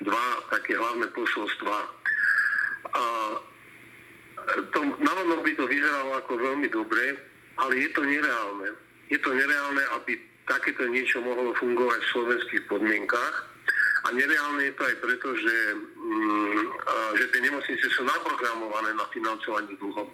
[0.02, 1.76] dva také hlavné posolstva.
[2.92, 3.02] A
[4.74, 7.18] to, navodno by to vyzeralo ako veľmi dobre,
[7.58, 8.68] ale je to nereálne.
[9.12, 13.36] Je to nereálne, aby takéto niečo mohlo fungovať v slovenských podmienkách.
[14.02, 15.56] A nereálne je to aj preto, že,
[15.94, 16.62] mm,
[17.22, 20.10] že tie nemocnice sú naprogramované na financovanie dlhov.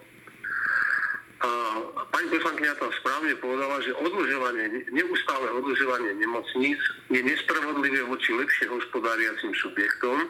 [1.39, 9.55] Pani poslankyňa tam správne povedala, že odlžovanie, neustále odlžovanie nemocníc je nespravodlivé voči lepšie hospodáriacim
[9.55, 10.27] subjektom.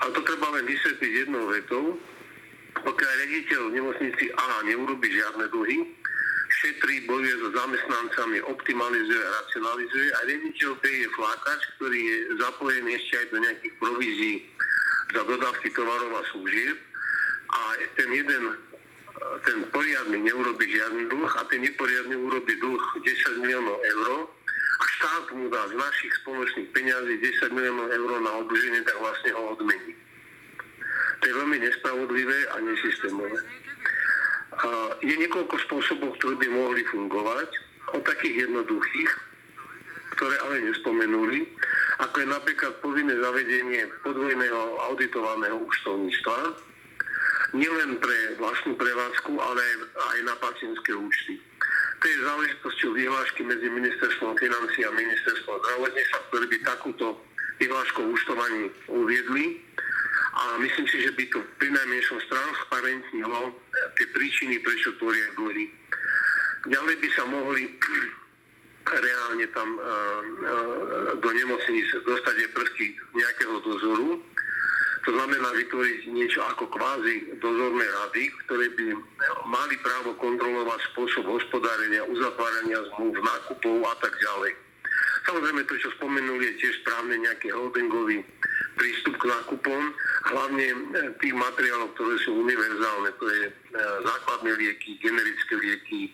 [0.00, 1.98] A to treba len vysvetliť jednou vetou.
[2.86, 5.78] Pokiaľ rediteľ nemocnici A neurobi žiadne dlhy,
[6.62, 12.90] šetrí, bojuje so zamestnancami, optimalizuje a racionalizuje a rediteľ B je flákač, ktorý je zapojený
[12.94, 14.36] ešte aj do nejakých provízií
[15.10, 16.78] za dodávky tovarov a služieb
[17.50, 17.60] a
[17.98, 18.69] ten jeden
[19.44, 24.08] ten poriadny neurobi žiadny dlh a ten neporiadny urobí dlh 10 miliónov eur
[24.80, 29.30] a štát mu dá z našich spoločných peňazí 10 miliónov eur na obženie, tak vlastne
[29.36, 29.92] ho odmení.
[31.20, 33.40] To je veľmi nespravodlivé a nesystémové.
[34.56, 34.68] A
[35.04, 37.50] je niekoľko spôsobov, ktoré by mohli fungovať,
[37.90, 39.10] od takých jednoduchých,
[40.16, 41.44] ktoré ale nespomenuli,
[42.00, 44.60] ako je napríklad povinné zavedenie podvojného
[44.92, 46.56] auditovaného účtovníctva,
[47.52, 49.62] nielen pre vlastnú prevádzku, ale
[50.14, 51.38] aj na pacientské účty.
[52.00, 57.06] To je záležitosťou vyhlášky medzi ministerstvom financí a ministerstvom zdravotníctva, ktoré by takúto
[57.60, 59.60] vyhlášku účtovaní uviedli.
[60.30, 63.52] A myslím si, že by to pri najmenšom transparentnilo
[64.00, 65.68] tie príčiny, prečo tvoria dlhy.
[66.72, 67.68] Ďalej by sa mohli
[69.04, 74.08] reálne tam uh, uh, do nemocníc dostať aj prvky nejakého dozoru,
[75.00, 78.86] to znamená vytvoriť niečo ako kvázi dozorné rady, ktoré by
[79.48, 84.52] mali právo kontrolovať spôsob hospodárenia, uzatvárania zmluv, nákupov a tak ďalej.
[85.24, 88.24] Samozrejme to, čo spomenuli, je tiež správne nejaký holdingový
[88.80, 89.82] prístup k nákupom,
[90.32, 90.76] hlavne e,
[91.20, 93.52] tých materiálov, ktoré sú univerzálne, to je e,
[94.00, 96.10] základné lieky, generické lieky, e,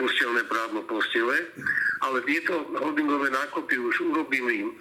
[0.00, 1.52] postelné prádlo, postele.
[2.00, 4.72] Ale tieto holdingové nákupy už urobili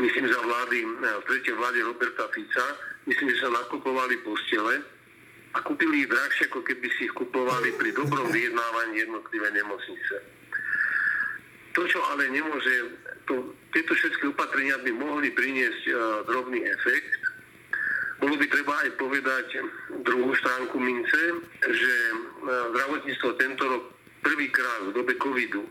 [0.00, 0.78] myslím za vlády,
[1.26, 2.66] v vláde Roberta Fica,
[3.06, 4.82] myslím, že sa nakupovali postele
[5.54, 10.14] a kúpili ich drahšie, ako keby si ich kupovali pri dobrom vyjednávaní jednotlivé nemocnice.
[11.74, 12.74] To, čo ale nemôže,
[13.26, 17.18] to, tieto všetky opatrenia by mohli priniesť uh, drobný efekt.
[18.22, 19.46] Bolo by treba aj povedať
[20.06, 21.22] druhú stránku mince,
[21.66, 23.84] že uh, zdravotníctvo tento rok
[24.22, 25.66] prvýkrát v dobe covidu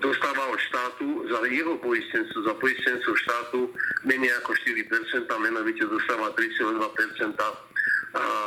[0.00, 3.60] dostáva od štátu za jeho poistencu, za poistencu štátu
[4.04, 7.34] menej ako 4%, menovite dostáva 3,2%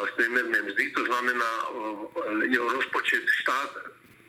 [0.08, 0.84] z priemernej mzdy.
[0.95, 1.52] To znamená,
[2.47, 3.71] jeho rozpočet štát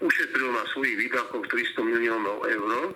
[0.03, 2.95] ušetril na svojich výdavkoch 300 miliónov eur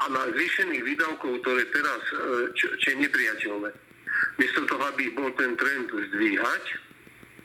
[0.00, 2.16] a na zvýšených výdavkov, ktoré teraz, e,
[2.56, 3.70] čo, čo je nepriateľné.
[4.40, 6.64] Miesto toho, aby bol ten trend zdvíhať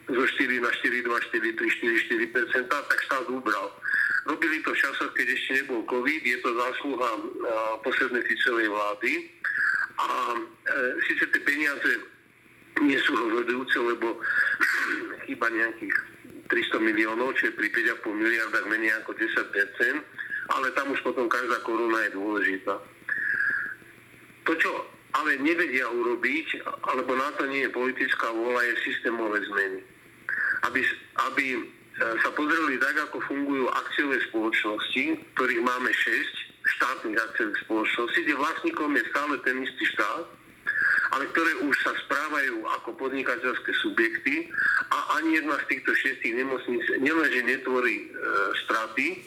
[0.05, 3.73] zo 4 na 4, 2, 4, 3, 4, 4%, tak štát ubral.
[4.25, 7.11] Robili to v časoch, keď ešte nebol COVID, je to zásluha
[7.85, 9.11] poslednej Ficovej vlády.
[9.95, 10.39] A e,
[11.07, 11.91] síce tie peniaze
[12.83, 14.19] nie sú rozhodujúce, lebo
[15.29, 15.95] chýba nejakých
[16.51, 21.57] 300 miliónov, čo je pri 5,5 miliardách menej ako 10% ale tam už potom každá
[21.65, 22.75] koruna je dôležitá.
[24.45, 24.69] To, čo
[25.15, 29.79] ale nevedia urobiť, alebo na to nie je politická vôľa, je systémové zmeny.
[30.65, 30.81] Aby,
[31.29, 31.45] aby
[31.95, 38.35] E, sa pozreli tak, ako fungujú akciové spoločnosti, ktorých máme 6 štátnych akciových spoločností, kde
[38.35, 40.27] vlastníkom je stále ten istý štát,
[41.15, 44.51] ale ktoré už sa správajú ako podnikateľské subjekty
[44.91, 48.05] a ani jedna z týchto šiestich nemocníc nielenže netvorí e,
[48.67, 49.23] straty,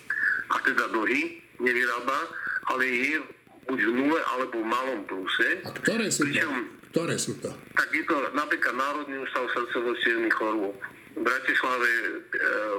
[0.48, 2.20] a teda dlhy, nevyrába,
[2.68, 3.16] ale je
[3.68, 5.64] buď v nule alebo v malom pluse.
[5.64, 6.48] A ktoré sú to?
[6.92, 7.52] Ktoré sú to?
[7.76, 9.92] Tak je to napríklad Národný ústav srdcovo
[10.36, 10.76] chorôb,
[11.16, 12.10] v Bratislave, e,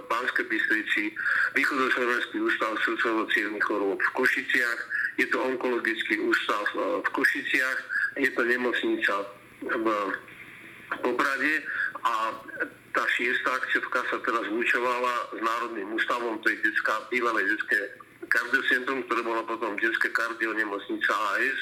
[0.10, 1.16] Banskej Bystrici,
[1.56, 3.26] východoslovenský ústav srdcovo
[3.66, 4.80] chorôb v Košiciach,
[5.20, 6.64] je to onkologický ústav
[7.04, 7.78] v Košiciach,
[8.18, 9.16] je to nemocnica
[9.68, 9.86] v
[11.04, 11.54] Poprade
[12.02, 12.14] a
[12.96, 17.78] tá šiestá akciovka sa teraz zlučovala s Národným ústavom, to je detská, bývalé detské
[18.30, 21.60] kardiocentrum, ktoré bolo potom detské kardio nemocnica AS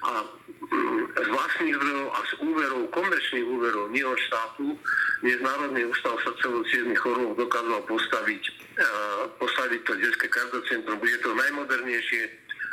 [0.00, 4.78] a mm, z vlastných zdrojov a z úverov, komerčných úverov, nie od štátu,
[5.20, 6.64] Národný ústav srdcovo
[6.96, 8.42] chorôb dokázal postaviť,
[9.36, 10.96] postaviť to detské kardiocentrum.
[10.96, 12.22] Bude to najmodernejšie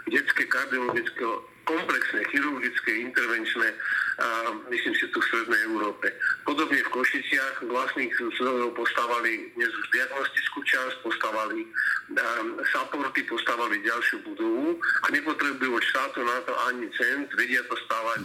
[0.07, 1.23] detské kardiologické
[1.67, 3.69] komplexné, chirurgické, intervenčné,
[4.17, 6.09] a myslím si tu v Strednej Európe.
[6.41, 14.25] Podobne v Košiciach vlastných zdrojov postavali dnes už diagnostickú časť, postavali um, supporty, postavali ďalšiu
[14.25, 18.21] budovu a nepotrebujú od štátu na to ani cent, vedia to stavať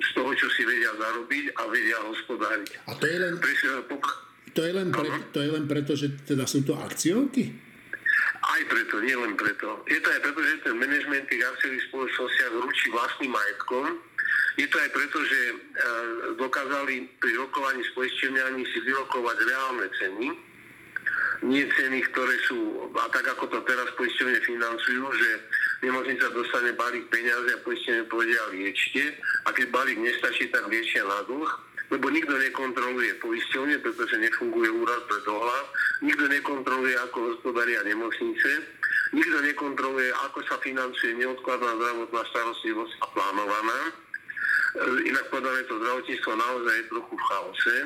[0.00, 2.68] z toho, čo si vedia zarobiť a vedia hospodáriť.
[2.84, 3.34] A to je len,
[4.52, 7.69] to je len, pre, to je len preto, že teda sú to akciovky?
[8.60, 9.80] Aj preto, nie preto.
[9.88, 13.96] Je to aj preto, že ten management tých akciových spoločnostiach ručí vlastným majetkom.
[14.60, 15.54] Je to aj preto, že e,
[16.36, 20.26] dokázali pri rokovaní s poisťovňami si vyrokovať reálne ceny,
[21.48, 25.30] nie ceny, ktoré sú, a tak ako to teraz poisťovne financujú, že
[25.80, 29.16] nemocnica dostane balík peniaze a poistenie povedia liečte
[29.48, 31.48] a keď balík nestačí, tak liečia na dlh,
[31.90, 35.64] lebo nikto nekontroluje poisťovne, pretože nefunguje úrad pre dohľad,
[36.06, 38.50] nikto nekontroluje, ako hospodária nemocnice,
[39.10, 43.78] nikto nekontroluje, ako sa financuje neodkladná zdravotná starostlivosť a plánovaná.
[43.82, 43.92] E,
[45.10, 47.76] inak povedané, to zdravotníctvo naozaj je trochu v chaose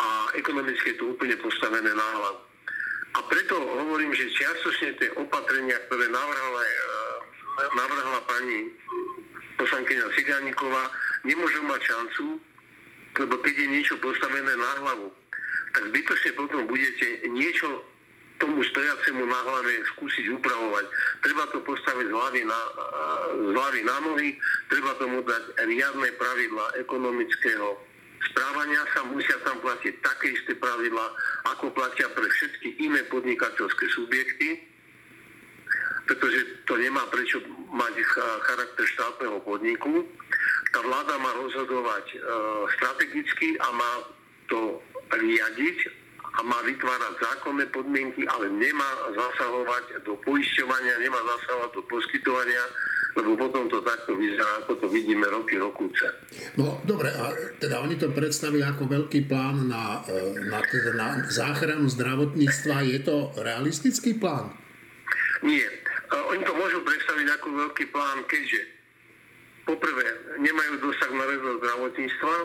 [0.00, 2.42] a ekonomicky je to úplne postavené na hlavu.
[3.10, 6.74] A preto hovorím, že čiastočne tie opatrenia, ktoré navrhla, e,
[7.78, 8.74] navrhla pani
[9.54, 10.90] poslankyňa Cigániková,
[11.22, 12.49] nemôžu mať šancu,
[13.18, 15.08] lebo keď je niečo postavené na hlavu,
[15.74, 17.82] tak zbytočne potom budete niečo
[18.40, 20.84] tomu stojacemu na hlave skúsiť upravovať.
[21.20, 22.60] Treba to postaviť z hlavy na,
[23.36, 24.30] z hlavy na nohy,
[24.72, 27.68] treba tomu dať riadne pravidla ekonomického
[28.32, 31.06] správania sa, musia tam platiť také isté pravidla,
[31.52, 34.70] ako platia pre všetky iné podnikateľské subjekty
[36.10, 37.38] pretože to nemá prečo
[37.70, 37.94] mať
[38.42, 40.02] charakter štátneho podniku.
[40.70, 42.16] Tá vláda má rozhodovať e,
[42.78, 43.92] strategicky a má
[44.46, 44.78] to
[45.10, 45.78] riadiť
[46.38, 52.64] a má vytvárať zákonné podmienky, ale nemá zasahovať do poisťovania, nemá zasahovať do poskytovania,
[53.18, 56.06] lebo potom to takto vyzerá, ako to vidíme roky, rokúce.
[56.54, 61.08] No dobre, a teda oni to predstavili ako veľký plán na, e, na, teda na
[61.26, 62.86] záchranu zdravotníctva.
[62.86, 64.54] Je to realistický plán?
[65.42, 65.66] Nie.
[66.10, 68.79] Oni to môžu predstaviť ako veľký plán, keďže
[69.64, 70.06] poprvé
[70.40, 72.36] nemajú dosah na rezort zdravotníctva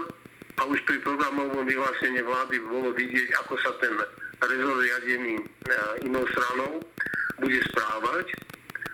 [0.56, 3.94] a už pri programovom vyhlásení vlády bolo vidieť, ako sa ten
[4.40, 5.44] rezort riadený e,
[6.08, 6.80] inou stranou
[7.44, 8.32] bude správať.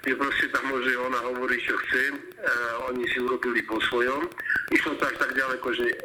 [0.02, 2.16] Je proste tam môže ona hovoriť, čo chce, e,
[2.90, 4.26] oni si urobili po svojom.
[4.74, 5.96] Išlo to až tak ďaleko, že e,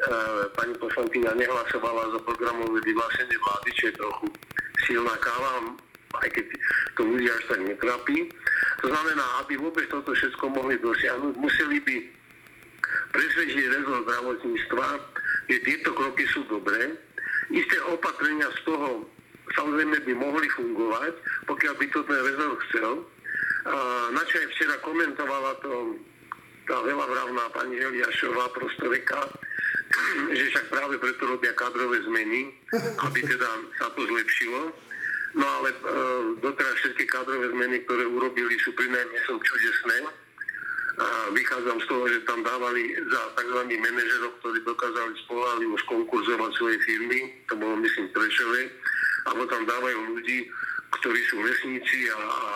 [0.53, 4.27] pani poslankyňa nehlasovala za programové vyhlásenie vlády, čo je trochu
[4.85, 5.73] silná káva,
[6.21, 6.47] aj keď
[7.01, 8.17] to ľudia až tak netrápi.
[8.85, 11.97] To znamená, aby vôbec toto všetko mohli dosiahnuť, museli by
[13.13, 14.87] presvedčiť rezort zdravotníctva,
[15.49, 16.93] že tieto kroky sú dobré.
[17.51, 19.07] Isté opatrenia z toho
[19.55, 21.15] samozrejme by mohli fungovať,
[21.47, 22.93] pokiaľ by to ten rezort chcel.
[24.15, 25.99] Načo aj včera komentovala to
[26.67, 29.23] tá veľavravná pani Eliašová prostoreka,
[30.37, 32.51] že však práve preto robia kadrové zmeny,
[33.07, 34.75] aby teda sa to zlepšilo.
[35.37, 35.79] No ale e,
[36.41, 39.97] doteraz všetky kádrové zmeny, ktoré urobili, sú pri najmenšom čudesné.
[40.97, 43.61] A vychádzam z toho, že tam dávali za tzv.
[43.69, 48.73] manažerov, ktorí dokázali spolahlivo skonkurzovať svoje firmy, to bolo myslím Prešové,
[49.29, 50.49] alebo tam dávajú ľudí,
[50.97, 52.53] ktorí sú lesníci a, a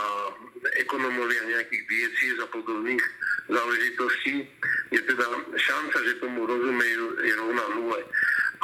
[0.80, 3.04] ekonomovia nejakých diecíz a podobných
[3.52, 4.48] záležitostí,
[4.88, 5.26] je teda
[5.60, 8.00] šanca, že tomu rozumejú, je rovná nule.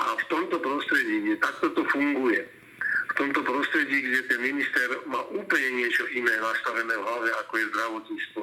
[0.01, 2.56] A v tomto prostredí, kde takto to funguje,
[3.17, 8.43] tomto prostredí, kde ten minister má úplne niečo iné nastavené v hlave, ako je zdravotníctvo.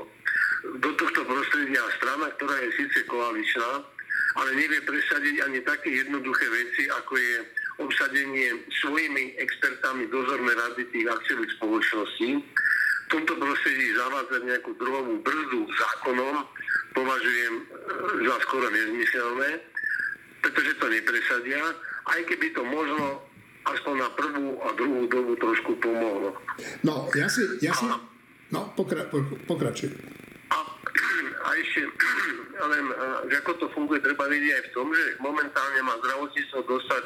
[0.81, 3.85] Do tohto prostredia strana, ktorá je síce koaličná,
[4.33, 7.35] ale nevie presadiť ani také jednoduché veci, ako je
[7.85, 8.49] obsadenie
[8.81, 12.29] svojimi expertami dozornej rady tých akciových spoločností.
[12.41, 16.49] V tomto prostredí zavádzať nejakú drogovú brzdu zákonom
[16.97, 17.63] považujem e,
[18.25, 19.49] za skoro nezmyselné,
[20.41, 21.61] pretože to nepresadia,
[22.09, 23.21] aj keby to možno
[23.63, 26.35] aspoň na prvú a druhú dobu trošku pomohlo.
[26.83, 27.41] No, ja si...
[27.63, 27.87] Ja si
[28.51, 29.07] no, pokra,
[29.47, 29.91] pokračuj.
[30.51, 30.57] A,
[31.43, 31.87] a ešte
[32.63, 32.85] len,
[33.27, 37.03] že ako to funguje, treba vidieť aj v tom, že momentálne má zdravotníctvo dostať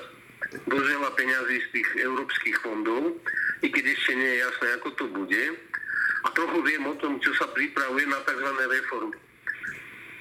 [0.70, 3.18] dosť veľa peňazí z tých európskych fondov,
[3.66, 5.44] i keď ešte nie je jasné, ako to bude.
[6.26, 8.50] A trochu viem o tom, čo sa pripravuje na tzv.
[8.54, 9.18] reformy.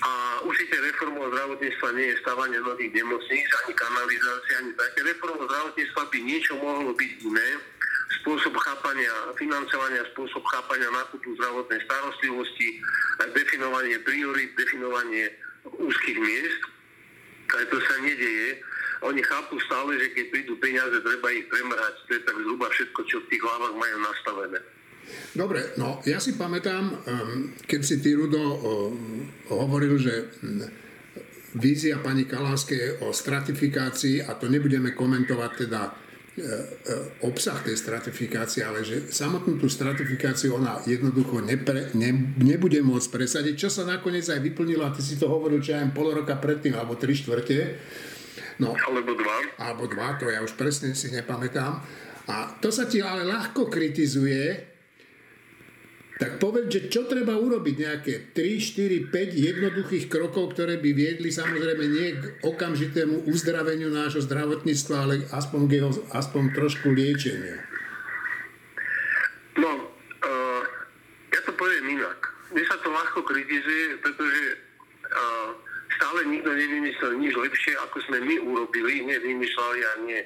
[0.05, 4.99] A určite reformou zdravotníctva nie je stavanie nových nemocníc, ani kanalizácia, ani také.
[5.09, 7.49] Reformou zdravotníctva by niečo mohlo byť iné.
[8.23, 12.69] Spôsob chápania, financovania, spôsob chápania nákupu zdravotnej starostlivosti,
[13.33, 15.33] definovanie priorit, definovanie
[15.65, 16.63] úzkých miest.
[17.57, 18.61] Ale to sa nedieje.
[19.07, 21.95] oni chápu stále, že keď prídu peniaze, treba ich premrhať.
[22.09, 24.59] To je tak zhruba všetko, čo v tých hlavách majú nastavené.
[25.37, 28.43] Dobre, no ja si pamätám, um, keď si ty, Rudo,
[29.53, 30.87] hovoril, že mm,
[31.57, 36.45] vízia pani Kaláskej o stratifikácii, a to nebudeme komentovať teda e, e,
[37.25, 43.55] obsah tej stratifikácie, ale že samotnú tú stratifikáciu ona jednoducho nepre, ne, nebude môcť presadiť,
[43.57, 46.77] čo sa nakoniec aj vyplnilo, a ty si to hovoril, čo aj pol roka predtým,
[46.77, 47.59] alebo tri štvrte.
[48.61, 49.37] No, alebo dva.
[49.61, 51.81] Alebo dva, to ja už presne si nepamätám.
[52.27, 54.76] A to sa ti ale ľahko kritizuje,
[56.37, 61.33] tak povedz, že čo treba urobiť, nejaké 3, 4, 5 jednoduchých krokov, ktoré by viedli
[61.33, 67.57] samozrejme nie k okamžitému uzdraveniu nášho zdravotníctva, ale aspoň k jeho, aspoň trošku liečeniu.
[69.57, 70.63] No, uh,
[71.33, 72.21] ja to poviem inak.
[72.53, 74.61] Mne sa to ľahko kritizuje, pretože
[75.09, 75.57] uh,
[75.97, 80.21] stále nikto nevymyslel nič lepšie, ako sme my urobili, nevymýšľali a nie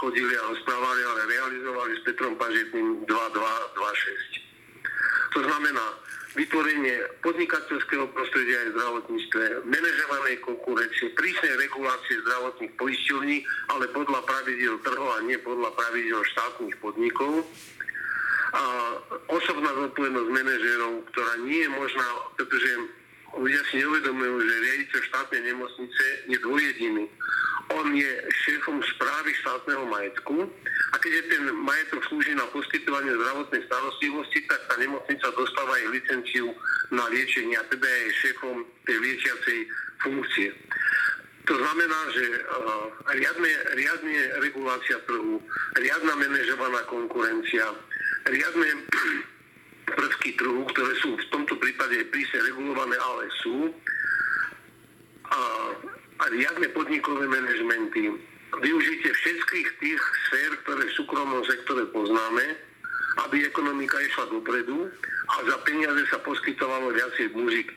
[0.00, 4.51] chodili a rozprávali, ale realizovali s Petrom Pažitným 2226.
[5.32, 5.86] To znamená
[6.36, 13.36] vytvorenie podnikateľského prostredia aj v zdravotníctve, manažovanej konkurencie, prísnej regulácie zdravotných poisťovní,
[13.72, 17.44] ale podľa pravidel trhov a nie podľa pravidel štátnych podnikov.
[18.52, 18.62] A
[19.32, 22.04] osobná zodpovednosť manažérov, ktorá nie je možná,
[22.36, 22.70] pretože
[23.36, 27.04] ľudia si neuvedomujú, že riaditeľ štátnej nemocnice je dvojediný.
[27.72, 28.10] On je
[28.44, 30.44] šéfom správy štátneho majetku
[30.92, 35.94] a keď je ten majetok slúži na poskytovanie zdravotnej starostlivosti, tak tá nemocnica dostáva aj
[35.96, 36.52] licenciu
[36.92, 39.58] na liečenie a teda je šéfom tej liečiacej
[40.04, 40.48] funkcie.
[41.42, 42.86] To znamená, že uh,
[43.18, 44.16] riadne, riadne
[44.46, 45.42] regulácia trhu,
[45.74, 47.66] riadna manažovaná konkurencia,
[48.30, 48.70] riadne
[49.98, 51.26] prvky trhu, ktoré sú v
[51.92, 53.56] prípade prísne regulované, ale sú,
[55.28, 55.40] a,
[56.20, 58.16] a riadne podnikové manažmenty,
[58.64, 62.56] využitie všetkých tých sfér, ktoré v súkromnom sektore poznáme,
[63.28, 64.88] aby ekonomika išla dopredu
[65.28, 67.76] a za peniaze sa poskytovalo viacej muziky.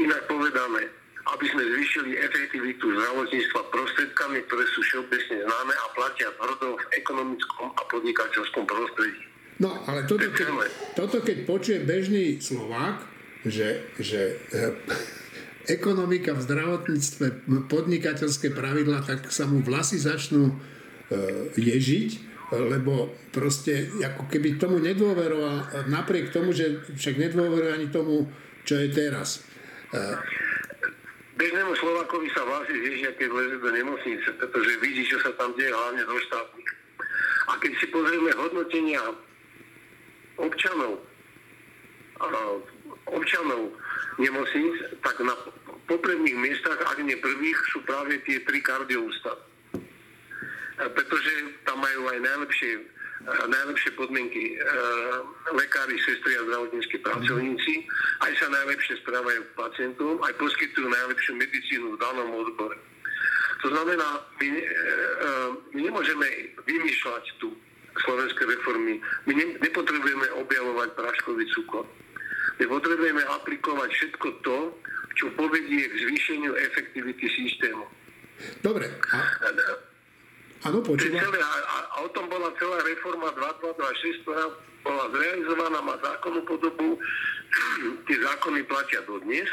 [0.00, 0.88] Inak povedané,
[1.24, 7.68] aby sme zvýšili efektivitu zdravotníctva prostriedkami, ktoré sú všeobecne známe a platia tvrdo v ekonomickom
[7.76, 9.20] a podnikateľskom prostredí.
[9.62, 10.50] No, ale toto keď,
[10.98, 13.13] toto, keď počuje bežný Slovák,
[13.44, 14.72] že, že eh,
[15.76, 17.26] ekonomika v zdravotníctve,
[17.68, 25.88] podnikateľské pravidla, tak sa mu vlasy začnú eh, ježiť, lebo proste ako keby tomu nedôveroval,
[25.88, 28.28] napriek tomu, že však nedôveruje ani tomu,
[28.68, 29.42] čo je teraz.
[29.92, 30.16] Eh,
[31.34, 35.74] Bežnému Slovákovi sa vlasy zježia, keď leze do nemocnice, pretože vidí, čo sa tam deje,
[35.74, 36.70] hlavne do štátnych.
[37.50, 39.02] A keď si pozrieme hodnotenia
[40.38, 41.02] občanov,
[43.10, 43.72] občanov
[44.18, 45.34] nemocníc, tak na
[45.90, 49.42] popredných miestach, ak nie prvých, sú práve tie tri kardioústavy.
[50.74, 51.32] Pretože
[51.68, 52.72] tam majú aj najlepšie,
[53.46, 54.58] najlepšie podmienky
[55.54, 57.74] lekári, sestry a zdravotníckí pracovníci,
[58.26, 62.74] aj sa najlepšie správajú k pacientom, aj poskytujú najlepšiu medicínu v danom odbore.
[63.62, 64.08] To znamená,
[64.42, 64.48] my,
[65.72, 66.26] my nemôžeme
[66.68, 67.48] vymýšľať tu
[68.02, 68.98] slovenské reformy.
[69.24, 71.86] My ne, nepotrebujeme objavovať práškový cukor.
[72.54, 74.58] My potrebujeme aplikovať všetko to,
[75.18, 77.86] čo povedie k zvýšeniu efektivity systému.
[78.62, 78.90] Dobre.
[79.14, 79.18] A...
[80.64, 81.20] Áno, počúvam.
[81.20, 84.44] A, a, a o tom bola celá reforma 2226, ktorá
[84.86, 86.98] bola zrealizovaná, má zákonnú podobu.
[88.06, 89.50] Tie zákony platia dodnes.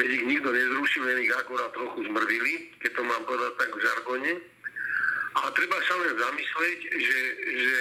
[0.00, 3.82] Veď ich nikto nezrušil, len ich akorát trochu zmrvili, keď to mám povedať tak v
[3.84, 4.32] žargone.
[5.30, 7.20] A treba sa len zamyslieť, že,
[7.54, 7.78] že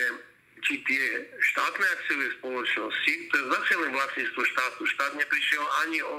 [0.64, 1.04] či tie
[1.40, 4.82] štátne akciové spoločnosti, to je zase len vlastníctvo štátu.
[4.86, 6.18] Štát neprišiel ani o,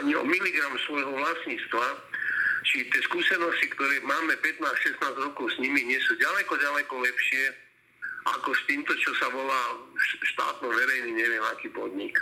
[0.00, 1.86] ani o miligram svojho vlastníctva,
[2.62, 7.42] či tie skúsenosti, ktoré máme 15-16 rokov s nimi, nie sú ďaleko, ďaleko lepšie
[8.22, 12.14] ako s týmto, čo sa volá štátno verejný, neviem aký podnik.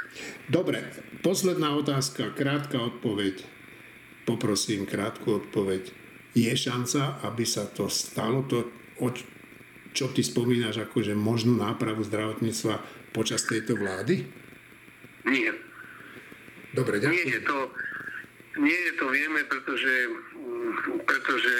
[0.48, 0.80] Dobre,
[1.20, 3.44] posledná otázka, krátka odpoveď.
[4.24, 5.92] Poprosím krátku odpoveď
[6.32, 8.70] je šanca, aby sa to stalo, to,
[9.90, 12.74] čo ty spomínaš, akože možnú nápravu zdravotníctva
[13.10, 14.22] počas tejto vlády?
[15.26, 15.50] Nie.
[16.70, 17.26] Dobre, ďakujem.
[17.26, 17.58] Nie je to,
[18.62, 19.94] nie je to vieme, pretože,
[21.02, 21.54] pretože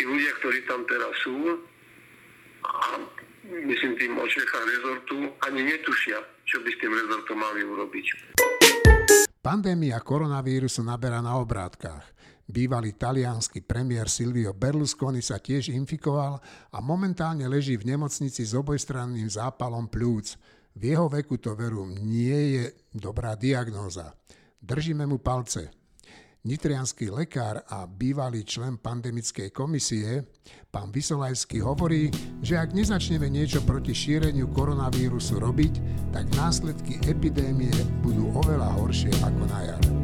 [0.00, 1.36] tí ľudia, ktorí tam teraz sú,
[2.62, 2.78] a
[3.66, 8.06] myslím tým o rezortu, ani netušia, čo by s tým rezortom mali urobiť.
[9.42, 12.06] Pandémia koronavírusu naberá na obrátkach.
[12.42, 16.42] Bývalý talianský premiér Silvio Berlusconi sa tiež infikoval
[16.74, 20.34] a momentálne leží v nemocnici s obojstranným zápalom plúc.
[20.74, 24.10] V jeho veku to veru nie je dobrá diagnóza.
[24.58, 25.70] Držíme mu palce.
[26.42, 30.26] Nitrianský lekár a bývalý člen pandemickej komisie,
[30.74, 32.10] pán Vysolajský hovorí,
[32.42, 35.74] že ak nezačneme niečo proti šíreniu koronavírusu robiť,
[36.10, 37.70] tak následky epidémie
[38.02, 40.01] budú oveľa horšie ako na jar.